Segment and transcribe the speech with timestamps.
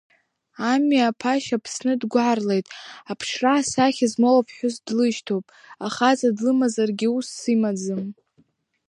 [0.71, 2.67] Ами аԥашьа Аԥсны дгәарлеит,
[3.11, 5.45] аԥшра асахьа змоу аԥҳәыс длышьҭоуп,
[5.85, 8.03] ахаҵа длымазаргьы усс имаӡам.